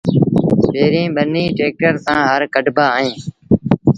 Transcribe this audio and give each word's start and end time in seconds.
پيريݩ 0.71 1.13
ٻنيٚ 1.15 1.53
ٽيڪٽر 1.57 1.93
سآݩ 2.05 2.27
هر 2.29 2.41
ڪڍبآ 2.53 2.85
اهيݩ 2.97 3.17